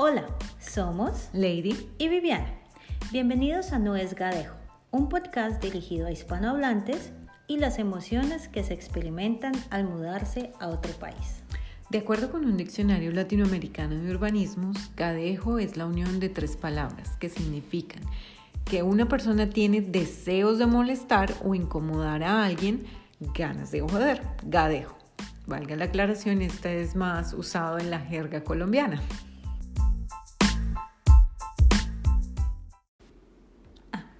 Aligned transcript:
Hola, 0.00 0.26
somos 0.60 1.28
Lady 1.32 1.88
y 1.98 2.06
Viviana. 2.06 2.54
Bienvenidos 3.10 3.72
a 3.72 3.80
No 3.80 3.96
es 3.96 4.14
Gadejo, 4.14 4.54
un 4.92 5.08
podcast 5.08 5.60
dirigido 5.60 6.06
a 6.06 6.12
hispanohablantes 6.12 7.10
y 7.48 7.58
las 7.58 7.80
emociones 7.80 8.46
que 8.46 8.62
se 8.62 8.74
experimentan 8.74 9.54
al 9.70 9.88
mudarse 9.88 10.52
a 10.60 10.68
otro 10.68 10.92
país. 11.00 11.42
De 11.90 11.98
acuerdo 11.98 12.30
con 12.30 12.44
un 12.44 12.56
diccionario 12.56 13.10
latinoamericano 13.10 13.96
de 13.96 14.08
urbanismos, 14.12 14.92
gadejo 14.94 15.58
es 15.58 15.76
la 15.76 15.86
unión 15.86 16.20
de 16.20 16.28
tres 16.28 16.56
palabras 16.56 17.16
que 17.16 17.28
significan 17.28 18.04
que 18.66 18.84
una 18.84 19.08
persona 19.08 19.50
tiene 19.50 19.80
deseos 19.80 20.60
de 20.60 20.66
molestar 20.66 21.34
o 21.44 21.56
incomodar 21.56 22.22
a 22.22 22.44
alguien, 22.44 22.84
ganas 23.34 23.72
de 23.72 23.80
joder, 23.80 24.22
gadejo. 24.44 24.96
Valga 25.48 25.74
la 25.74 25.86
aclaración, 25.86 26.40
esta 26.40 26.70
es 26.70 26.94
más 26.94 27.34
usado 27.34 27.80
en 27.80 27.90
la 27.90 27.98
jerga 27.98 28.44
colombiana. 28.44 29.02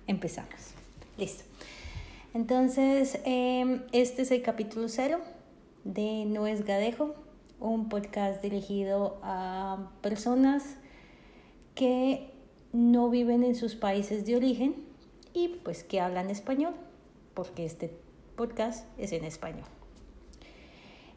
Empezamos. 0.09 0.75
Listo. 1.17 1.45
Entonces, 2.35 3.21
em, 3.25 3.83
este 3.93 4.23
es 4.23 4.31
el 4.33 4.43
capítulo 4.43 4.89
cero 4.89 5.21
de 5.85 6.25
No 6.27 6.47
es 6.47 6.65
Gadejo, 6.65 7.15
un 7.61 7.89
podcast 7.89 8.43
dirigido 8.43 9.19
a 9.23 9.91
personas 10.03 10.77
que 11.75 12.31
no 12.73 13.09
viven 13.09 13.45
en 13.45 13.55
sus 13.55 13.75
países 13.75 14.27
de 14.27 14.37
origen 14.37 14.75
y 15.33 15.49
pues 15.65 15.85
que 15.85 16.01
hablan 16.01 16.31
español, 16.31 16.75
porque 17.35 17.65
este 17.65 17.97
podcast 18.37 18.87
es 18.99 19.13
en 19.13 19.25
español. 19.25 19.67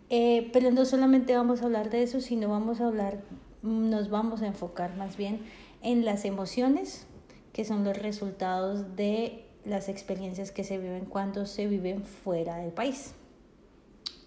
Eh, 0.10 0.50
pero 0.54 0.72
no 0.72 0.86
solamente 0.86 1.36
vamos 1.36 1.62
a 1.62 1.66
hablar 1.66 1.90
de 1.90 2.04
eso, 2.04 2.20
sino 2.20 2.50
vamos 2.50 2.82
a 2.82 2.88
hablar, 2.88 3.22
nos 3.62 4.10
vamos 4.10 4.42
a 4.42 4.48
enfocar 4.48 4.96
más 4.98 5.18
bien 5.18 5.42
en 5.82 6.06
las 6.06 6.26
emociones, 6.26 7.08
que 7.54 7.66
son 7.66 7.84
los 7.84 7.98
resultados 7.98 8.96
de 8.96 9.46
las 9.66 9.90
experiencias 9.90 10.52
que 10.52 10.64
se 10.64 10.78
viven 10.78 11.06
cuando 11.06 11.46
se 11.46 11.68
viven 11.68 12.04
fuera 12.04 12.58
del 12.58 12.72
país. 12.72 13.14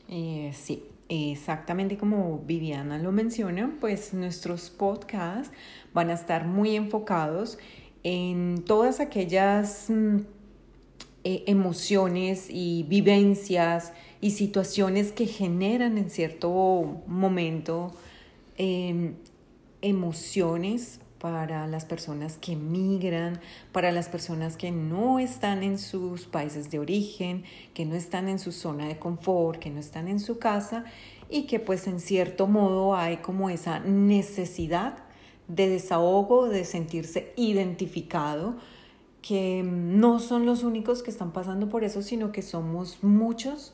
Eh, 0.09 0.53
sí, 0.55 0.85
exactamente 1.09 1.97
como 1.97 2.39
Viviana 2.41 2.99
lo 2.99 3.13
menciona, 3.13 3.77
pues 3.81 4.15
nuestros 4.15 4.71
podcasts 4.71 5.53
van 5.93 6.11
a 6.11 6.15
estar 6.15 6.47
muy 6.47 6.77
enfocados 6.77 7.59
en 8.03 8.63
todas 8.67 9.01
aquellas 9.01 9.87
mm, 9.89 10.19
eh, 11.25 11.45
emociones 11.47 12.49
y 12.51 12.85
vivencias 12.85 13.93
y 14.21 14.33
situaciones 14.33 15.11
que 15.11 15.27
generan 15.27 15.97
en 15.97 16.11
cierto 16.11 17.03
momento 17.07 17.93
em, 18.57 19.15
emociones 19.81 21.01
para 21.25 21.67
las 21.67 21.87
personas 21.87 22.37
que 22.37 22.55
migran, 22.55 23.41
para 23.73 23.93
las 23.93 24.11
personas 24.11 24.59
que 24.59 24.71
no 24.71 25.19
están 25.19 25.63
en 25.63 25.79
sus 25.79 26.27
países 26.27 26.71
de 26.71 26.79
origen, 26.79 27.45
que 27.73 27.87
no 27.87 27.95
están 27.95 28.29
en 28.29 28.39
su 28.39 28.53
zona 28.53 28.89
de 28.89 28.99
confort, 28.99 29.59
que 29.59 29.71
no 29.71 29.81
están 29.81 30.07
en 30.07 30.21
su 30.21 30.39
casa 30.39 30.85
y 31.31 31.45
que 31.45 31.61
pues 31.61 31.87
en 31.87 31.99
cierto 31.99 32.47
modo 32.47 32.95
hay 32.95 33.17
como 33.17 33.49
esa 33.49 33.81
necesidad 33.81 34.99
de 35.49 35.71
desahogo, 35.71 36.47
de 36.51 36.67
sentirse 36.67 37.33
identificado, 37.37 38.57
que 39.23 39.63
no 39.65 40.19
son 40.19 40.45
los 40.45 40.63
únicos 40.63 41.03
que 41.03 41.11
están 41.11 41.33
pasando 41.33 41.71
por 41.71 41.85
eso, 41.85 42.03
sino 42.03 42.33
que 42.33 42.43
somos 42.43 43.03
muchos 43.03 43.73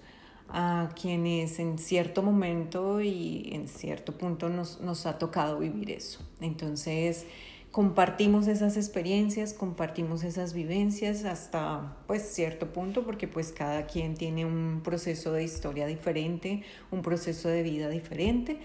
a 0.53 0.91
quienes 1.01 1.59
en 1.59 1.79
cierto 1.79 2.23
momento 2.23 3.01
y 3.01 3.51
en 3.53 3.69
cierto 3.69 4.17
punto 4.17 4.49
nos, 4.49 4.81
nos 4.81 5.07
ha 5.07 5.19
tocado 5.19 5.59
vivir 5.59 5.91
eso. 5.91 6.21
Entonces, 6.41 7.27
compartimos 7.71 8.49
esas 8.49 8.77
experiencias, 8.77 9.53
compartimos 9.53 10.25
esas 10.25 10.55
vivencias 10.55 11.25
hasta 11.25 11.97
pues 12.07 12.23
cierto 12.23 12.73
punto 12.73 13.05
porque 13.05 13.29
pues 13.29 13.53
cada 13.53 13.87
quien 13.87 14.15
tiene 14.15 14.45
un 14.45 14.81
proceso 14.83 15.33
de 15.33 15.45
historia 15.45 15.87
diferente, 15.87 16.65
un 16.91 17.03
proceso 17.03 17.49
de 17.49 17.63
vida 17.63 17.89
diferente, 17.89 18.59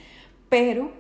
pero 0.50 0.92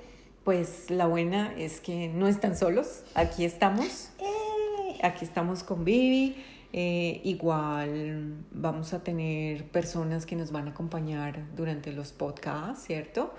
pues 0.43 0.91
la 0.91 1.07
buena 1.07 1.53
es 1.57 1.79
que 1.79 2.07
no 2.07 2.27
están 2.27 2.55
solos, 2.55 3.03
aquí 3.15 3.43
estamos, 3.43 4.11
eh. 4.19 4.99
aquí 5.01 5.25
estamos 5.25 5.63
con 5.63 5.83
Vivi, 5.83 6.35
eh, 6.77 7.21
igual 7.23 8.33
vamos 8.51 8.91
a 8.91 9.01
tener 9.01 9.63
personas 9.69 10.25
que 10.25 10.35
nos 10.35 10.51
van 10.51 10.67
a 10.67 10.71
acompañar 10.71 11.45
durante 11.55 11.93
los 11.93 12.11
podcasts, 12.11 12.83
¿cierto? 12.83 13.33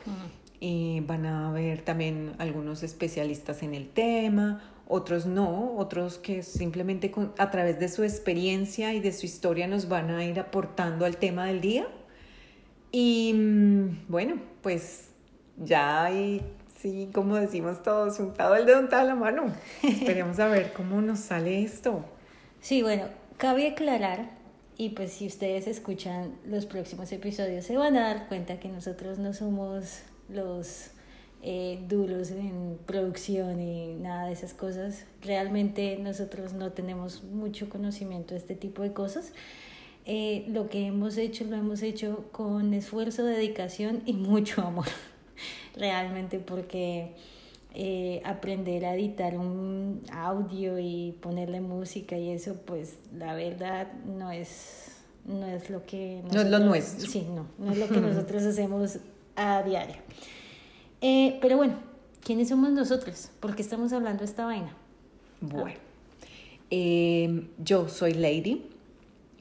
Y 0.59 1.01
van 1.01 1.27
a 1.27 1.51
haber 1.51 1.83
también 1.83 2.33
algunos 2.39 2.83
especialistas 2.83 3.63
en 3.63 3.75
el 3.75 3.91
tema, 3.91 4.63
otros 4.89 5.27
no, 5.27 5.75
otros 5.77 6.17
que 6.17 6.43
simplemente 6.43 7.13
a 7.37 7.51
través 7.51 7.79
de 7.79 7.91
su 7.91 8.05
experiencia 8.05 8.95
y 8.95 9.01
de 9.01 9.13
su 9.13 9.27
historia 9.27 9.67
nos 9.67 9.87
van 9.87 10.09
a 10.09 10.25
ir 10.25 10.41
aportando 10.41 11.05
al 11.05 11.19
tema 11.19 11.45
del 11.45 11.61
día. 11.61 11.87
Y 12.91 13.35
mm, 13.35 14.07
bueno, 14.09 14.37
pues 14.63 15.11
ya 15.63 16.05
hay, 16.05 16.41
sí, 16.81 17.11
como 17.13 17.37
decimos 17.37 17.83
todos, 17.83 18.19
untado 18.19 18.57
el 18.57 18.65
dedo, 18.65 18.81
untada 18.81 19.05
la 19.05 19.15
mano. 19.15 19.53
Esperemos 19.83 20.39
a 20.39 20.49
ver 20.49 20.73
cómo 20.73 21.03
nos 21.03 21.19
sale 21.19 21.63
esto. 21.63 22.03
Sí, 22.63 22.81
bueno, 22.81 23.05
cabe 23.39 23.69
aclarar, 23.69 24.31
y 24.79 24.91
pues 24.91 25.13
si 25.13 25.27
ustedes 25.27 25.67
escuchan 25.67 26.35
los 26.47 26.67
próximos 26.67 27.11
episodios 27.11 27.65
se 27.65 27.77
van 27.79 27.97
a 27.97 28.01
dar 28.01 28.29
cuenta 28.29 28.61
que 28.61 28.69
nosotros 28.69 29.19
no 29.19 29.33
somos 29.33 30.03
los 30.29 30.91
eh, 31.43 31.79
duros 31.89 32.31
en 32.31 32.79
producción 32.87 33.61
y 33.61 33.95
nada 33.95 34.27
de 34.27 34.33
esas 34.33 34.53
cosas. 34.53 35.07
Realmente 35.23 35.97
nosotros 35.99 36.53
no 36.53 36.73
tenemos 36.73 37.23
mucho 37.25 37.69
conocimiento 37.69 38.35
de 38.35 38.41
este 38.41 38.55
tipo 38.55 38.83
de 38.83 38.93
cosas. 38.93 39.33
Eh, 40.05 40.45
lo 40.49 40.69
que 40.69 40.87
hemos 40.87 41.17
hecho 41.17 41.45
lo 41.45 41.57
hemos 41.57 41.83
hecho 41.83 42.27
con 42.33 42.75
esfuerzo, 42.75 43.25
dedicación 43.25 44.03
y 44.07 44.13
mucho 44.13 44.61
amor. 44.63 44.87
Realmente 45.77 46.39
porque 46.39 47.15
eh, 47.79 48.23
aprender 48.25 48.87
a 48.87 48.95
editar 48.95 49.37
un 49.37 50.01
audio 50.11 50.79
y 50.79 51.15
ponerle 51.21 51.61
música 51.61 52.17
y 52.17 52.31
eso, 52.31 52.57
pues 52.65 52.97
la 53.15 53.35
verdad 53.35 53.93
no 54.07 54.31
es, 54.31 54.93
no 55.27 55.47
es 55.47 55.69
lo 55.69 55.85
que... 55.85 56.23
no 56.33 56.41
es 56.41 56.49
lo 56.49 56.59
nuestro. 56.59 57.07
Sí, 57.07 57.27
no, 57.29 57.47
no 57.59 57.73
es 57.73 57.79
lo 57.79 57.87
que 57.89 58.01
nosotros 58.01 58.45
hacemos 58.45 58.99
a 59.37 59.63
diario. 59.63 59.97
Eh, 61.03 61.39
pero 61.43 61.59
bueno, 61.59 61.75
¿quiénes 62.25 62.49
somos 62.49 62.71
nosotros? 62.71 63.29
¿Por 63.41 63.55
qué 63.55 63.61
estamos 63.61 63.93
hablando 63.93 64.21
de 64.21 64.25
esta 64.25 64.47
vaina? 64.47 64.75
Bueno, 65.43 65.79
em, 66.71 67.49
yo 67.59 67.91
soy 67.91 68.15
Lady, 68.15 68.71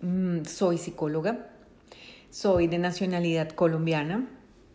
mm, 0.02 0.44
soy 0.44 0.78
psicóloga, 0.78 1.52
soy 2.30 2.68
de 2.68 2.80
nacionalidad 2.80 3.52
colombiana, 3.52 4.28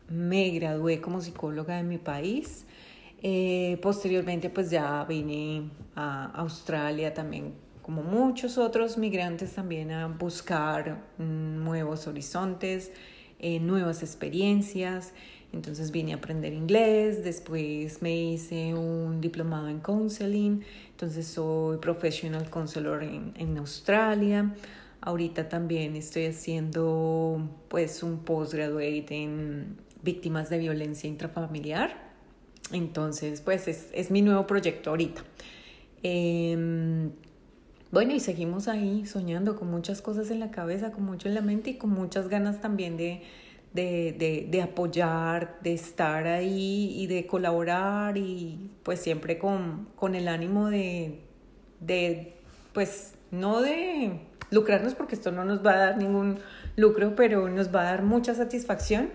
me 0.09 0.48
gradué 0.48 1.03
como 1.03 1.21
psicóloga 1.21 1.78
en 1.78 1.88
mi 1.88 1.98
país. 1.98 2.65
Eh, 3.22 3.78
posteriormente 3.82 4.48
pues 4.48 4.70
ya 4.70 5.04
vine 5.04 5.70
a 5.94 6.26
Australia 6.41 7.12
también 7.12 7.53
como 7.91 8.03
muchos 8.03 8.56
otros 8.56 8.97
migrantes 8.98 9.54
también 9.54 9.91
a 9.91 10.06
buscar 10.06 11.03
mm, 11.19 11.64
nuevos 11.64 12.06
horizontes, 12.06 12.92
eh, 13.41 13.59
nuevas 13.59 14.03
experiencias. 14.04 15.12
Entonces 15.53 15.91
vine 15.91 16.12
a 16.12 16.16
aprender 16.16 16.53
inglés, 16.53 17.25
después 17.25 18.00
me 18.03 18.14
hice 18.14 18.75
un 18.75 19.20
diplomado 19.20 19.69
en 19.69 19.80
counseling, 19.80 20.60
entonces 20.92 21.26
soy 21.26 21.78
professional 21.78 22.48
counselor 22.48 23.03
en, 23.03 23.32
en 23.36 23.59
Australia. 23.59 24.54
Ahorita 25.00 25.48
también 25.48 25.97
estoy 25.97 26.26
haciendo 26.26 27.50
pues 27.66 28.04
un 28.04 28.18
postgraduate 28.18 29.06
en 29.10 29.78
víctimas 30.04 30.48
de 30.48 30.59
violencia 30.59 31.09
intrafamiliar. 31.09 32.09
Entonces 32.72 33.40
pues 33.40 33.68
es, 33.68 33.88
es 33.92 34.10
mi 34.10 34.22
nuevo 34.22 34.46
proyecto 34.46 34.90
ahorita. 34.90 35.24
Eh, 36.02 37.10
bueno, 37.90 38.14
y 38.14 38.20
seguimos 38.20 38.68
ahí 38.68 39.04
soñando 39.04 39.56
con 39.56 39.68
muchas 39.68 40.00
cosas 40.00 40.30
en 40.30 40.38
la 40.38 40.52
cabeza, 40.52 40.92
con 40.92 41.04
mucho 41.04 41.26
en 41.26 41.34
la 41.34 41.40
mente 41.40 41.70
y 41.70 41.74
con 41.74 41.90
muchas 41.90 42.28
ganas 42.28 42.60
también 42.60 42.96
de, 42.96 43.22
de, 43.72 44.14
de, 44.16 44.46
de, 44.48 44.62
apoyar, 44.62 45.58
de 45.62 45.72
estar 45.72 46.28
ahí 46.28 46.94
y 46.96 47.08
de 47.08 47.26
colaborar 47.26 48.16
y 48.16 48.70
pues 48.84 49.00
siempre 49.00 49.38
con, 49.38 49.88
con 49.96 50.14
el 50.14 50.28
ánimo 50.28 50.70
de, 50.70 51.18
de, 51.80 52.36
pues 52.72 53.14
no 53.32 53.60
de 53.60 54.20
lucrarnos 54.52 54.94
porque 54.94 55.16
esto 55.16 55.32
no 55.32 55.44
nos 55.44 55.66
va 55.66 55.72
a 55.72 55.78
dar 55.78 55.96
ningún 55.96 56.38
lucro, 56.76 57.16
pero 57.16 57.48
nos 57.48 57.74
va 57.74 57.80
a 57.80 57.84
dar 57.84 58.02
mucha 58.04 58.36
satisfacción. 58.36 59.10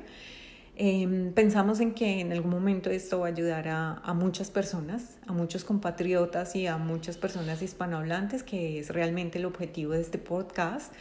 Eh, 0.78 1.32
pensamos 1.34 1.80
en 1.80 1.94
que 1.94 2.20
en 2.20 2.34
algún 2.34 2.52
momento 2.52 2.90
esto 2.90 3.20
va 3.20 3.28
a 3.28 3.30
ayudar 3.30 3.70
a, 3.70 3.94
a, 4.04 4.14
muchas 4.14 4.52
personas, 4.52 5.18
a 5.26 5.32
muchos 5.32 5.64
compatriotas 5.64 6.56
y 6.56 6.68
a 6.68 6.78
muchas 6.78 7.18
personas 7.18 7.62
hispanohablantes, 7.62 8.44
que 8.44 8.80
es 8.80 8.90
realmente 8.90 9.40
el 9.40 9.46
objetivo 9.46 9.94
de 9.94 10.02
este 10.02 10.18
podcast 10.18 10.94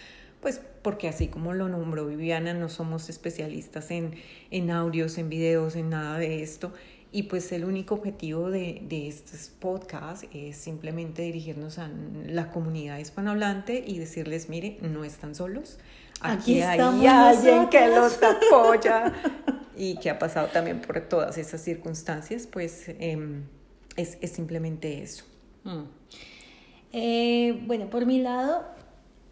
pues 0.44 0.60
porque 0.82 1.08
así 1.08 1.28
como 1.28 1.54
lo 1.54 1.70
nombró 1.70 2.06
Viviana, 2.06 2.52
no 2.52 2.68
somos 2.68 3.08
especialistas 3.08 3.90
en, 3.90 4.14
en 4.50 4.70
audios, 4.70 5.16
en 5.16 5.30
videos, 5.30 5.74
en 5.74 5.88
nada 5.88 6.18
de 6.18 6.42
esto. 6.42 6.74
Y 7.12 7.22
pues 7.22 7.50
el 7.52 7.64
único 7.64 7.94
objetivo 7.94 8.50
de, 8.50 8.82
de 8.86 9.08
estos 9.08 9.48
podcasts 9.58 10.28
es 10.34 10.58
simplemente 10.58 11.22
dirigirnos 11.22 11.78
a 11.78 11.88
la 12.26 12.50
comunidad 12.50 12.98
hispanohablante 12.98 13.82
y 13.86 13.96
decirles, 13.98 14.50
mire, 14.50 14.76
no 14.82 15.02
están 15.02 15.34
solos. 15.34 15.78
Aquí, 16.20 16.60
hay 16.60 16.78
alguien 16.78 17.70
que 17.70 17.88
los 17.88 18.18
apoya 18.22 19.14
y 19.76 19.96
que 19.96 20.10
ha 20.10 20.18
pasado 20.18 20.48
también 20.48 20.80
por 20.80 21.00
todas 21.00 21.38
esas 21.38 21.60
circunstancias, 21.60 22.46
pues 22.46 22.88
em, 22.88 23.44
es, 23.96 24.18
es, 24.20 24.30
simplemente 24.32 25.02
eso. 25.02 25.24
Mm. 25.64 25.82
Eh, 26.92 27.60
bueno, 27.66 27.90
por 27.90 28.06
mi 28.06 28.20
lado, 28.20 28.64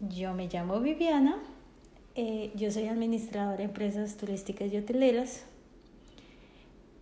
yo 0.01 0.33
me 0.33 0.47
llamo 0.47 0.79
Viviana, 0.79 1.37
eh, 2.15 2.51
yo 2.55 2.69
soy 2.71 2.87
administradora 2.87 3.57
de 3.57 3.63
empresas 3.63 4.17
turísticas 4.17 4.71
y 4.73 4.77
hoteleras. 4.77 5.45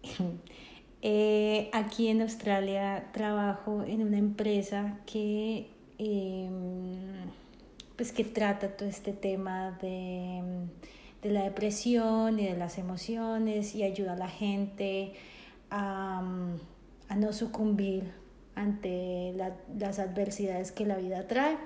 Eh, 1.03 1.71
aquí 1.73 2.09
en 2.09 2.21
Australia 2.21 3.09
trabajo 3.11 3.81
en 3.81 4.03
una 4.03 4.19
empresa 4.19 4.99
que, 5.07 5.71
em, 5.97 7.25
pues 7.95 8.11
que 8.11 8.23
trata 8.23 8.77
todo 8.77 8.87
este 8.87 9.11
tema 9.11 9.71
de, 9.81 10.43
de, 11.21 11.29
la 11.31 11.43
depresión 11.43 12.39
y 12.39 12.45
de 12.45 12.57
las 12.57 12.77
emociones 12.77 13.75
y 13.75 13.83
ayuda 13.83 14.13
a 14.13 14.15
la 14.15 14.29
gente 14.29 15.13
a, 15.69 16.21
no 17.15 17.33
sucumbir 17.33 18.11
ante 18.55 19.33
las 19.77 19.99
adversidades 19.99 20.71
que 20.71 20.85
la 20.85 20.97
vida 20.97 21.27
trae. 21.27 21.57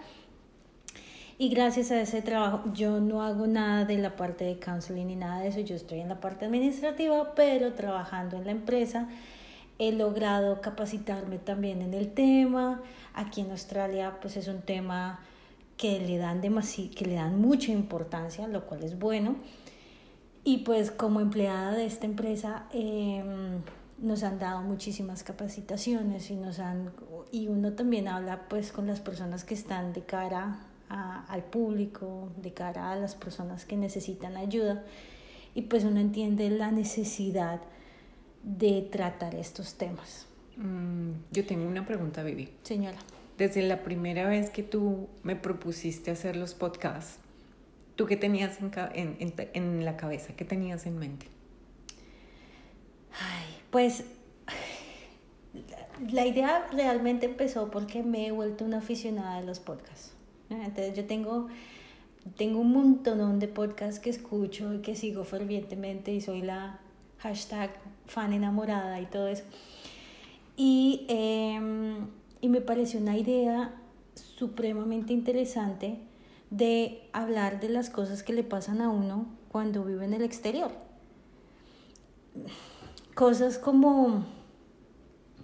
Y 1.37 1.49
gracias 1.49 1.91
a 1.91 1.99
ese 1.99 2.21
trabajo, 2.21 2.63
yo 2.73 3.01
no 3.01 3.21
hago 3.21 3.45
nada 3.45 3.83
de 3.83 3.97
la 3.97 4.15
parte 4.15 4.45
de 4.45 4.57
counseling 4.57 5.07
ni 5.07 5.15
nada 5.17 5.41
de 5.41 5.49
eso, 5.49 5.59
yo 5.59 5.75
estoy 5.75 5.99
en 5.99 6.07
la 6.07 6.21
parte 6.21 6.45
administrativa, 6.45 7.35
pero 7.35 7.73
trabajando 7.73 8.37
en 8.37 8.45
la 8.45 8.51
empresa 8.51 9.09
he 9.77 9.91
logrado 9.91 10.61
capacitarme 10.61 11.37
también 11.37 11.81
en 11.81 11.93
el 11.93 12.13
tema. 12.13 12.81
Aquí 13.13 13.41
en 13.41 13.51
Australia, 13.51 14.17
pues 14.21 14.37
es 14.37 14.47
un 14.47 14.61
tema 14.61 15.19
que 15.77 15.99
le 15.99 16.17
dan, 16.17 16.41
que 16.41 17.05
le 17.05 17.15
dan 17.15 17.39
mucha 17.39 17.71
importancia, 17.71 18.47
lo 18.47 18.65
cual 18.65 18.83
es 18.83 18.97
bueno. 18.97 19.35
Y 20.43 20.59
pues 20.59 20.91
como 20.91 21.21
empleada 21.21 21.71
de 21.71 21.85
esta 21.85 22.05
empresa, 22.05 22.67
em, 22.71 23.61
nos 23.97 24.23
han 24.23 24.39
dado 24.39 24.61
muchísimas 24.61 25.23
capacitaciones 25.23 26.29
y 26.29 26.35
nos 26.35 26.59
han 26.59 26.91
y 27.31 27.47
uno 27.47 27.73
también 27.73 28.07
habla 28.07 28.47
pues 28.47 28.71
con 28.71 28.87
las 28.87 28.99
personas 28.99 29.43
que 29.43 29.53
están 29.53 29.93
de 29.93 30.03
cara 30.03 30.59
al 30.87 31.43
público, 31.43 32.29
de 32.37 32.53
cara 32.53 32.91
a 32.91 32.95
las 32.95 33.15
personas 33.15 33.65
que 33.65 33.75
necesitan 33.75 34.37
ayuda 34.37 34.83
y 35.55 35.63
pues 35.63 35.83
uno 35.83 35.99
entiende 35.99 36.49
la 36.49 36.71
necesidad 36.71 37.61
de 38.43 38.81
tratar 38.83 39.33
estos 39.33 39.75
temas. 39.75 40.27
Mm, 40.57 41.11
yo 41.31 41.45
tengo 41.45 41.67
una 41.67 41.85
pregunta, 41.85 42.23
Vivi. 42.23 42.49
Señora. 42.63 42.97
Desde 43.37 43.61
la 43.63 43.83
primera 43.83 44.27
vez 44.27 44.49
que 44.49 44.63
tú 44.63 45.09
me 45.23 45.35
propusiste 45.35 46.11
hacer 46.11 46.35
los 46.35 46.53
podcasts, 46.53 47.19
¿tú 47.95 48.05
qué 48.05 48.15
tenías 48.15 48.59
en, 48.59 49.17
en, 49.19 49.33
en 49.53 49.85
la 49.85 49.97
cabeza? 49.97 50.33
¿Qué 50.35 50.45
tenías 50.45 50.85
en 50.85 50.97
mente? 50.97 51.27
Ay, 53.11 53.57
pues 53.71 54.05
la 56.11 56.25
idea 56.25 56.67
realmente 56.71 57.25
empezó 57.25 57.71
porque 57.71 58.03
me 58.03 58.27
he 58.27 58.31
vuelto 58.31 58.65
una 58.65 58.77
aficionada 58.77 59.39
de 59.39 59.45
los 59.45 59.59
podcasts. 59.59 60.13
Entonces 60.49 60.95
yo 60.95 61.05
tengo, 61.05 61.47
tengo 62.37 62.59
un 62.59 62.71
montón 62.71 63.39
de 63.39 63.47
podcasts 63.47 63.99
que 63.99 64.09
escucho 64.09 64.73
y 64.73 64.79
que 64.79 64.95
sigo 64.95 65.23
fervientemente 65.23 66.13
y 66.13 66.21
soy 66.21 66.41
la 66.41 66.79
hashtag 67.19 67.71
fan 68.05 68.33
enamorada 68.33 68.99
y 68.99 69.05
todo 69.05 69.27
eso. 69.27 69.43
Y, 70.57 71.05
em, 71.09 72.07
y 72.41 72.49
me 72.49 72.61
pareció 72.61 72.99
una 72.99 73.17
idea 73.17 73.75
supremamente 74.15 75.13
interesante 75.13 75.99
de 76.49 77.09
hablar 77.11 77.59
de 77.59 77.69
las 77.69 77.89
cosas 77.89 78.23
que 78.23 78.33
le 78.33 78.43
pasan 78.43 78.81
a 78.81 78.89
uno 78.89 79.27
cuando 79.49 79.83
vive 79.83 80.05
en 80.05 80.13
el 80.13 80.21
exterior. 80.21 80.71
Cosas 83.13 83.57
como, 83.57 84.25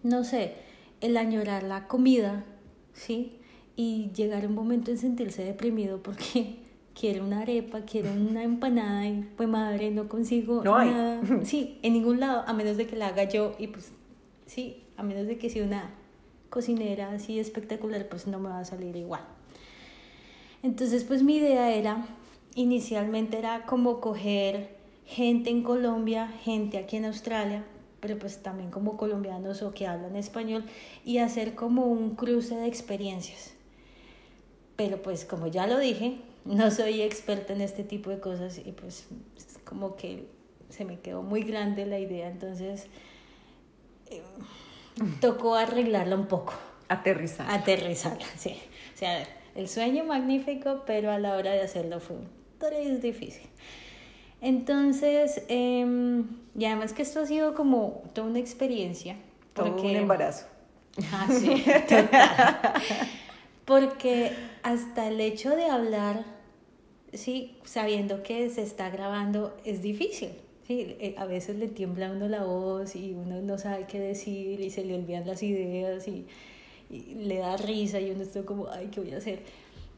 no 0.04 0.24
sé, 0.24 0.56
el 1.00 1.18
añorar 1.18 1.64
la 1.64 1.88
comida, 1.88 2.46
¿sí? 2.94 3.42
y 3.76 4.12
llegar 4.14 4.44
a 4.44 4.48
un 4.48 4.56
momento 4.56 4.92
en 4.92 4.98
sentirse 4.98 5.44
deprimido 5.44 6.04
porque 6.04 6.58
quiero 7.00 7.24
una 7.26 7.42
arepa, 7.42 7.82
quiero 7.82 8.12
una 8.12 8.44
empanada 8.44 9.08
y 9.08 9.28
pues 9.36 9.50
madre, 9.50 9.92
no 9.92 10.08
consigo 10.08 10.64
nada. 10.64 11.22
Sí, 11.44 11.80
en 11.82 11.94
ningún 11.94 12.20
lado, 12.20 12.44
a 12.46 12.54
menos 12.54 12.78
de 12.78 12.88
que 12.88 12.96
la 12.96 13.08
haga 13.08 13.24
yo 13.24 13.56
y 13.58 13.68
pues 13.68 13.92
sí, 14.46 14.84
a 14.98 15.04
menos 15.04 15.28
de 15.28 15.38
que 15.38 15.50
sea 15.50 15.64
una 15.64 15.90
cocinera 16.52 17.12
así 17.12 17.40
espectacular, 17.40 18.08
pues 18.08 18.28
no 18.28 18.40
me 18.40 18.50
va 18.50 18.60
a 18.60 18.66
salir 18.66 18.96
igual. 18.96 19.24
Entonces, 20.62 21.04
pues 21.04 21.24
mi 21.24 21.38
idea 21.38 21.74
era, 21.74 22.06
inicialmente 22.54 23.40
era 23.40 23.66
como 23.66 24.00
coger 24.00 24.78
gente 25.06 25.50
en 25.50 25.64
Colombia, 25.64 26.28
gente 26.44 26.78
aquí 26.78 26.98
en 26.98 27.06
Australia, 27.06 27.66
pero 28.00 28.20
pues 28.20 28.44
también 28.44 28.70
como 28.70 28.96
colombianos 28.96 29.64
o 29.64 29.74
que 29.74 29.88
hablan 29.88 30.16
español, 30.16 30.66
y 31.04 31.18
hacer 31.18 31.56
como 31.56 31.86
un 31.86 32.16
cruce 32.16 32.56
de 32.56 32.68
experiencias 32.68 33.56
pero 34.82 35.00
pues 35.00 35.26
como 35.26 35.46
ya 35.46 35.68
lo 35.68 35.78
dije, 35.78 36.18
no 36.44 36.72
soy 36.72 37.04
experta 37.04 37.54
en 37.54 37.62
este 37.62 37.84
tipo 37.84 38.10
de 38.10 38.20
cosas 38.20 38.58
y 38.58 38.72
pues 38.72 39.06
como 39.64 39.96
que 39.96 40.26
se 40.70 40.86
me 40.86 41.00
quedó 41.00 41.22
muy 41.22 41.44
grande 41.44 41.86
la 41.86 42.00
idea, 42.00 42.28
entonces 42.28 42.88
eh, 44.10 44.24
tocó 45.20 45.56
arreglarla 45.56 46.16
un 46.16 46.28
poco. 46.28 46.54
Aterrizar. 46.88 47.50
Aterrizarla, 47.50 48.26
sí. 48.38 48.58
O 48.94 48.98
sea, 48.98 49.28
el 49.56 49.68
sueño 49.68 50.04
magnífico, 50.04 50.84
pero 50.86 51.12
a 51.12 51.20
la 51.20 51.36
hora 51.36 51.52
de 51.52 51.62
hacerlo 51.62 52.00
fue 52.00 52.18
es 52.70 53.02
difícil. 53.02 53.50
Entonces, 54.42 55.44
eh, 55.50 56.24
y 56.58 56.66
además 56.66 56.94
que 56.94 57.02
esto 57.02 57.22
ha 57.22 57.26
sido 57.26 57.54
como 57.54 58.04
toda 58.14 58.28
una 58.28 58.40
experiencia. 58.40 59.16
Todo 59.54 59.76
un 59.76 59.90
embarazo. 59.90 60.46
Ah, 61.12 61.28
sí, 61.30 61.64
total. 61.88 62.74
Porque 63.66 64.32
hasta 64.64 65.08
el 65.08 65.22
hecho 65.22 65.56
de 65.56 65.66
hablar, 65.66 66.26
sí, 67.14 67.58
sabiendo 67.64 68.24
que 68.24 68.50
se 68.50 68.64
está 68.64 68.90
grabando, 68.90 69.58
es 69.64 69.82
difícil. 69.82 70.32
Sí, 70.72 70.96
eh, 71.02 71.16
a 71.18 71.26
veces 71.26 71.58
le 71.58 71.68
tiembla 71.68 72.08
a 72.08 72.12
uno 72.14 72.30
la 72.30 72.46
voz 72.46 72.96
y 72.96 73.12
uno 73.14 73.42
no 73.42 73.58
sabe 73.58 73.88
qué 73.88 74.00
decir 74.00 74.62
y 74.62 74.70
se 74.70 74.86
le 74.86 74.96
olvidan 74.96 75.28
las 75.28 75.44
ideas 75.44 76.08
y, 76.08 76.26
le 76.90 77.40
da 77.40 77.58
risa 77.58 78.00
y 78.00 78.10
uno 78.12 78.24
está 78.24 78.44
como, 78.44 78.70
ay, 78.70 78.88
¿qué 78.90 79.02
voy 79.02 79.12
a 79.12 79.18
hacer? 79.18 79.42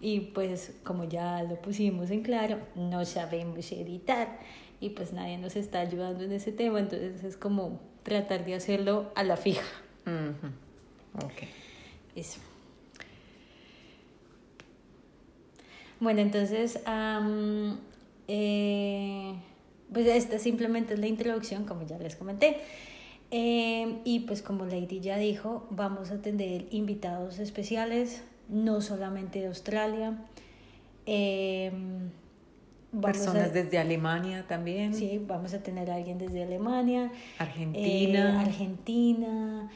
Y 0.02 0.20
pues 0.22 0.74
como 0.84 1.04
ya 1.04 1.44
lo 1.44 1.62
pusimos 1.62 2.10
en 2.10 2.24
claro, 2.24 2.58
no 2.74 3.06
sabemos 3.06 3.72
editar 3.72 4.40
y 4.80 4.90
pues 4.90 5.14
nadie 5.14 5.38
nos 5.38 5.56
está 5.56 5.82
ayudando 5.82 6.24
en 6.24 6.32
ese 6.32 6.52
tema, 6.52 6.80
entonces 6.80 7.24
es 7.24 7.38
como 7.38 7.80
tratar 8.02 8.44
de 8.44 8.56
hacerlo 8.56 9.12
a 9.14 9.24
la 9.24 9.38
fija. 9.38 9.68
Ok. 11.24 11.44
Eso. 12.16 12.40
Bueno, 16.00 16.22
entonces, 16.22 16.80
eh, 18.28 19.36
pues 19.94 20.08
esta 20.08 20.40
simplemente 20.40 20.96
es 20.96 21.00
la 21.00 21.08
introducción, 21.08 21.66
como 21.66 21.86
ya 21.86 21.98
les 21.98 22.16
comenté. 22.16 22.58
Em, 23.32 24.00
y 24.04 24.22
pues 24.22 24.42
como 24.42 24.66
Lady 24.66 25.00
ya 25.00 25.18
dijo, 25.18 25.66
vamos 25.72 26.12
a 26.12 26.22
tener 26.22 26.68
invitados 26.72 27.40
especiales, 27.40 28.24
no 28.50 28.82
solamente 28.82 29.40
de 29.40 29.48
Australia. 29.48 30.18
Em, 31.06 32.12
Personas 33.02 33.52
desde 33.54 33.80
Alemania 33.80 34.46
también. 34.48 34.94
Sí, 34.94 35.20
vamos 35.26 35.54
a 35.56 35.64
tener 35.64 35.90
a 35.90 35.96
alguien 35.96 36.20
desde 36.20 36.44
Alemania. 36.44 37.12
Argentina. 37.40 38.36
Eh, 38.36 38.46
Argentina. 38.46 39.72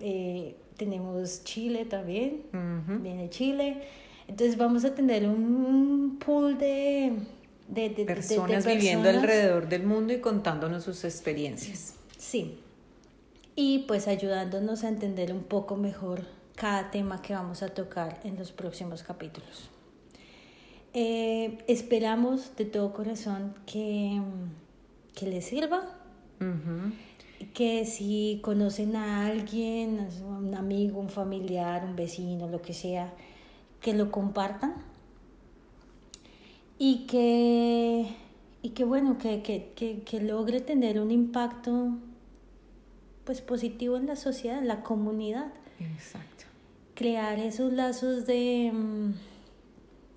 Eh, 0.00 0.56
tenemos 0.76 1.44
Chile 1.44 1.84
también. 1.84 2.42
Viene 3.00 3.30
Chile. 3.30 3.82
Entonces 4.26 4.56
vamos 4.56 4.84
a 4.84 4.94
tener 4.94 5.28
un 5.28 6.18
pool 6.18 6.58
de, 6.58 7.12
de, 7.68 7.90
personas, 8.06 8.66
viviendo 8.66 9.08
alrededor 9.08 9.68
del 9.68 9.84
mundo 9.84 10.12
y 10.12 10.20
contándonos 10.20 10.84
sus 10.84 11.04
experiencias. 11.04 11.94
Sí. 12.16 12.58
Y 13.54 13.80
pues 13.80 14.08
ayudándonos 14.08 14.84
a 14.84 14.88
entender 14.88 15.32
un 15.32 15.42
poco 15.42 15.76
mejor 15.76 16.22
cada 16.54 16.90
tema 16.90 17.20
que 17.22 17.34
vamos 17.34 17.62
a 17.62 17.68
tocar 17.68 18.20
en 18.24 18.36
los 18.36 18.52
próximos 18.52 19.02
capítulos. 19.02 19.70
Eh, 20.94 21.58
esperamos 21.68 22.56
de 22.56 22.64
todo 22.64 22.92
corazón 22.92 23.54
que, 23.66 24.20
que 25.14 25.26
les 25.26 25.44
sirva. 25.44 25.94
Que 27.52 27.84
si 27.84 28.40
conocen 28.42 28.96
a 28.96 29.26
alguien, 29.26 30.08
un 30.24 30.54
amigo, 30.54 31.00
un 31.00 31.08
familiar, 31.08 31.84
un 31.84 31.96
vecino, 31.96 32.48
lo 32.48 32.62
que 32.62 32.72
sea, 32.72 33.12
que 33.80 33.92
lo 33.92 34.10
compartan 34.10 34.87
y 36.78 37.06
que, 37.06 38.14
y 38.62 38.70
que 38.70 38.84
bueno, 38.84 39.18
que, 39.18 39.42
que, 39.42 39.72
que, 39.74 40.02
que 40.02 40.20
logre 40.20 40.60
tener 40.60 41.00
un 41.00 41.10
impacto 41.10 41.98
pues 43.24 43.40
positivo 43.40 43.96
en 43.96 44.06
la 44.06 44.16
sociedad, 44.16 44.58
en 44.58 44.68
la 44.68 44.82
comunidad. 44.82 45.52
Exacto. 45.80 46.44
Crear 46.94 47.38
esos 47.38 47.72
lazos 47.72 48.26
de, 48.26 48.70
mm, 48.72 49.12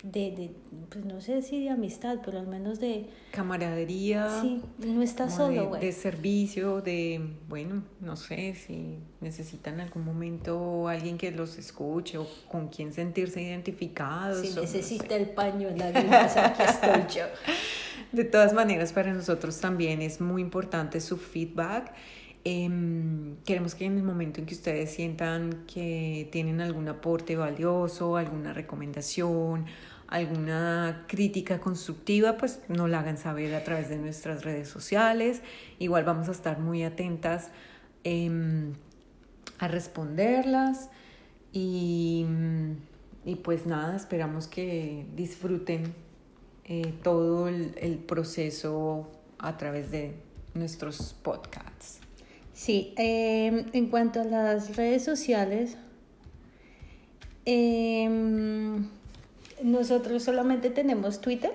de, 0.02 0.32
de, 0.32 0.50
pues 0.88 1.04
no 1.04 1.20
sé 1.20 1.42
si 1.42 1.62
de 1.62 1.70
amistad, 1.70 2.18
pero 2.24 2.38
al 2.38 2.48
menos 2.48 2.80
de... 2.80 3.06
Camaradería. 3.30 4.40
Sí, 4.40 4.60
no 4.78 5.04
como 5.16 5.30
solo, 5.30 5.62
de, 5.62 5.66
güey. 5.66 5.80
de 5.80 5.92
servicio, 5.92 6.80
de, 6.80 7.20
bueno, 7.48 7.84
no 8.00 8.16
sé 8.16 8.54
si 8.54 8.98
necesitan 9.20 9.74
en 9.74 9.82
algún 9.82 10.04
momento 10.04 10.88
alguien 10.88 11.18
que 11.18 11.30
los 11.30 11.56
escuche 11.56 12.18
o 12.18 12.26
con 12.48 12.68
quien 12.68 12.92
sentirse 12.92 13.40
identificados. 13.40 14.40
Si 14.40 14.52
o 14.52 14.56
no 14.56 14.62
necesita 14.62 15.08
sé. 15.08 15.16
el 15.16 15.30
paño 15.30 15.68
en 15.68 15.78
lágrimas, 15.78 16.36
aquí 16.36 16.62
estoy 16.62 17.20
yo. 17.20 17.26
De 18.12 18.24
todas 18.24 18.52
maneras, 18.52 18.92
para 18.92 19.14
nosotros 19.14 19.58
también 19.60 20.02
es 20.02 20.20
muy 20.20 20.42
importante 20.42 21.00
su 21.00 21.16
feedback. 21.16 21.94
Em, 22.44 23.36
queremos 23.44 23.76
que 23.76 23.84
en 23.84 23.98
el 23.98 24.02
momento 24.02 24.40
en 24.40 24.46
que 24.46 24.54
ustedes 24.54 24.90
sientan 24.90 25.64
que 25.72 26.28
tienen 26.32 26.60
algún 26.60 26.88
aporte 26.88 27.36
valioso, 27.36 28.16
alguna 28.16 28.52
recomendación, 28.52 29.66
alguna 30.08 31.04
crítica 31.08 31.60
constructiva, 31.60 32.36
pues 32.36 32.60
nos 32.68 32.90
la 32.90 33.00
hagan 33.00 33.16
saber 33.16 33.54
a 33.54 33.62
través 33.62 33.88
de 33.88 33.96
nuestras 33.96 34.44
redes 34.44 34.68
sociales. 34.68 35.40
Igual 35.78 36.04
vamos 36.04 36.28
a 36.28 36.32
estar 36.32 36.58
muy 36.58 36.82
atentas 36.82 37.50
em, 38.02 38.74
a 39.58 39.68
responderlas 39.68 40.90
y, 41.52 42.26
y 43.24 43.36
pues 43.36 43.66
nada, 43.66 43.94
esperamos 43.96 44.48
que 44.48 45.06
disfruten 45.14 45.94
eh, 46.64 46.92
todo 47.04 47.48
el, 47.48 47.74
el 47.80 47.98
proceso 47.98 49.08
a 49.38 49.56
través 49.56 49.92
de 49.92 50.16
nuestros 50.54 51.14
podcasts. 51.22 52.01
Sí, 52.64 52.94
eh, 52.96 53.66
en 53.72 53.88
cuanto 53.88 54.20
a 54.20 54.24
las 54.24 54.76
redes 54.76 55.04
sociales, 55.04 55.76
eh, 57.44 58.08
nosotros 59.64 60.22
solamente 60.22 60.70
tenemos 60.70 61.20
Twitter. 61.20 61.50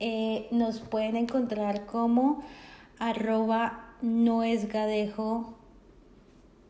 Eh, 0.00 0.46
nos 0.52 0.80
pueden 0.80 1.16
encontrar 1.16 1.84
como 1.84 2.42
arroba 2.98 3.94
no 4.00 4.42
es 4.42 4.70
gadejo, 4.72 5.54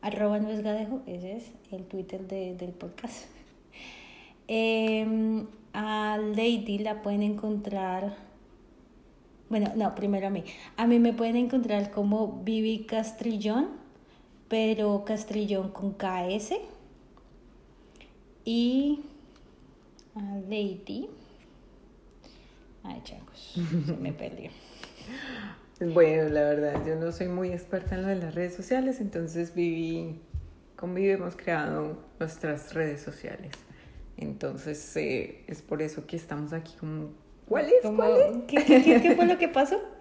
arroba 0.01 0.39
no 0.39 0.49
es 0.49 0.61
gadejo, 0.61 0.99
ese 1.07 1.37
es 1.37 1.45
el 1.71 1.85
Twitter 1.85 2.27
de- 2.27 2.53
del 2.55 2.71
podcast. 2.71 3.27
Eh, 4.49 5.45
a 5.73 6.17
Lady 6.17 6.79
la 6.79 7.01
pueden 7.01 7.21
encontrar 7.21 8.15
bueno, 9.49 9.71
no, 9.75 9.95
primero 9.95 10.27
a 10.27 10.29
mí. 10.29 10.43
A 10.75 10.87
mí 10.87 10.99
me 10.99 11.13
pueden 11.13 11.35
encontrar 11.35 11.91
como 11.91 12.41
Vivi 12.43 12.85
Castrillón, 12.85 13.69
pero 14.47 15.03
Castrillón 15.05 15.71
con 15.71 15.93
KS. 15.93 16.53
Y 18.45 19.01
a 20.15 20.21
Lady. 20.49 21.09
Ay, 22.83 23.01
changos, 23.03 23.55
se 23.85 23.93
me 23.93 24.13
perdió. 24.13 24.49
Bueno, 25.79 26.29
la 26.29 26.41
verdad, 26.41 26.85
yo 26.85 26.95
no 26.95 27.11
soy 27.11 27.27
muy 27.27 27.51
experta 27.51 27.95
en 27.95 28.01
lo 28.01 28.07
de 28.07 28.15
las 28.15 28.33
redes 28.33 28.55
sociales, 28.55 28.99
entonces 28.99 29.53
Vivi, 29.53 30.19
con 30.75 30.95
Vivi 30.95 31.11
hemos 31.11 31.35
creado 31.35 31.97
nuestras 32.19 32.73
redes 32.73 33.01
sociales. 33.01 33.51
Entonces 34.17 34.97
eh, 34.97 35.43
es 35.47 35.61
por 35.61 35.81
eso 35.81 36.07
que 36.07 36.15
estamos 36.15 36.53
aquí 36.53 36.73
como... 36.79 37.09
¿Cuál 37.47 37.65
es? 37.67 37.81
Como- 37.81 37.97
¿Cuál 37.97 38.19
es? 38.21 38.37
¿Qué, 38.47 38.63
qué, 38.65 38.83
qué- 38.83 39.01
qué 39.01 39.15
fue 39.15 39.25
lo 39.25 39.37
que 39.37 39.47
pasó? 39.47 39.79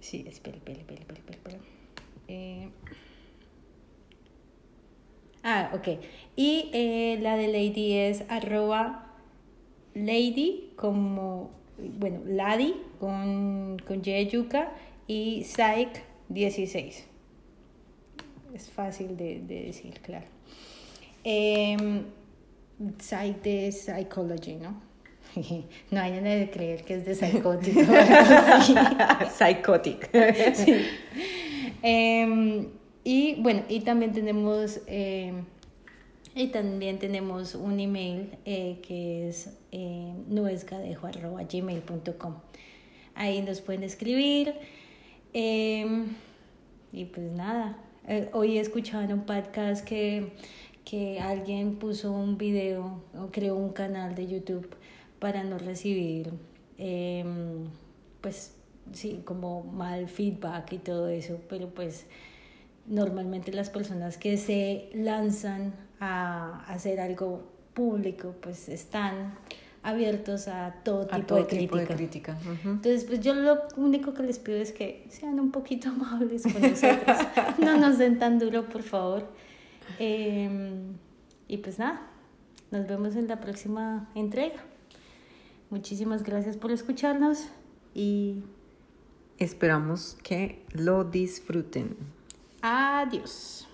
Sí, 0.00 0.24
espera, 0.28 0.56
espera, 0.56 0.80
espera, 0.80 1.00
espera, 1.00 1.20
espera, 1.20 1.38
espera. 1.38 1.58
Eh, 2.26 2.68
Ah, 5.44 5.70
ok. 5.74 6.00
Y 6.36 6.70
eh, 6.72 7.18
la 7.20 7.36
de 7.36 7.48
Lady 7.48 7.92
es 7.94 8.24
arroba 8.28 9.12
Lady 9.94 10.72
como, 10.76 11.50
bueno, 11.98 12.20
Lady 12.26 12.74
con, 13.00 13.76
con 13.86 14.02
Y 14.04 14.26
yuca 14.28 14.72
y 15.06 15.44
Psych 15.44 16.02
16. 16.28 17.04
Es 18.54 18.70
fácil 18.70 19.16
de, 19.16 19.40
de 19.40 19.62
decir, 19.64 20.00
claro. 20.00 20.26
Psych 22.98 23.42
de 23.42 23.72
Psychology, 23.72 24.54
¿no? 24.56 24.80
No 25.90 26.00
hay 26.00 26.12
nada 26.12 26.36
de 26.36 26.50
creer 26.50 26.84
que 26.84 26.94
es 26.94 27.04
de 27.04 27.14
psicótico. 27.14 27.80
Psychotic. 29.36 30.10
Sí. 30.54 30.86
Em, 31.82 32.68
y 33.04 33.34
bueno, 33.42 33.62
y 33.68 33.80
también 33.80 34.12
tenemos 34.12 34.80
em, 34.86 35.44
y 36.34 36.46
también 36.48 36.98
tenemos 36.98 37.54
un 37.54 37.78
email 37.78 38.30
eh, 38.44 38.78
que 38.82 39.28
es 39.28 39.50
eh, 39.70 40.14
nuesgadejo@gmail.com. 40.28 42.34
Ahí 43.14 43.42
nos 43.42 43.60
pueden 43.60 43.82
escribir. 43.82 44.54
em, 45.34 46.06
y 46.92 47.04
pues 47.06 47.30
nada, 47.32 47.76
eh, 48.06 48.28
hoy 48.32 48.58
he 48.58 48.60
escuchado 48.60 49.02
en 49.02 49.12
un 49.12 49.24
podcast 49.24 49.84
que, 49.84 50.32
que 50.84 51.20
alguien 51.20 51.76
puso 51.76 52.12
un 52.12 52.38
video 52.38 53.02
o 53.18 53.28
creó 53.30 53.56
un 53.56 53.72
canal 53.72 54.14
de 54.14 54.26
YouTube 54.26 54.68
para 55.22 55.44
no 55.44 55.56
recibir, 55.56 56.32
em, 56.78 57.66
pues 58.20 58.56
sí, 58.92 59.22
como 59.24 59.62
mal 59.62 60.08
feedback 60.08 60.72
y 60.72 60.78
todo 60.78 61.06
eso, 61.08 61.38
pero 61.48 61.68
pues 61.68 62.06
normalmente 62.86 63.52
las 63.52 63.70
personas 63.70 64.18
que 64.18 64.36
se 64.36 64.90
lanzan 64.94 65.74
a 66.00 66.64
hacer 66.66 66.98
algo 66.98 67.44
público, 67.72 68.34
pues 68.42 68.68
están 68.68 69.34
abiertos 69.84 70.48
a 70.48 70.74
todo 70.84 71.02
A 71.02 71.14
tipo 71.18 71.26
todo 71.26 71.38
de 71.38 71.44
tipo 71.44 71.76
crítica. 71.76 71.92
de 71.92 71.96
crítica. 71.96 72.38
ujú. 72.42 72.68
Entonces, 72.70 73.04
pues 73.04 73.20
yo 73.20 73.34
lo 73.34 73.60
único 73.76 74.12
que 74.14 74.24
les 74.24 74.40
pido 74.40 74.58
es 74.58 74.72
que 74.72 75.06
sean 75.08 75.38
un 75.38 75.52
poquito 75.52 75.88
amables 75.96 76.42
con 76.42 76.60
nosotros. 76.60 77.16
no 77.60 77.78
nos 77.78 77.98
den 77.98 78.18
tan 78.18 78.40
duro, 78.40 78.68
por 78.68 78.82
favor. 78.82 79.28
Eh, 80.00 80.50
y 81.46 81.56
pues 81.58 81.78
nada, 81.78 82.02
nos 82.72 82.88
vemos 82.88 83.14
en 83.14 83.28
la 83.28 83.38
próxima 83.38 84.08
entrega. 84.16 84.60
Muchísimas 85.72 86.22
gracias 86.22 86.58
por 86.58 86.70
escucharnos 86.70 87.46
y 87.94 88.42
Esperamos 89.38 90.18
que 90.22 90.62
lo 90.74 91.02
disfruten. 91.02 91.96
adiós. 92.60 93.66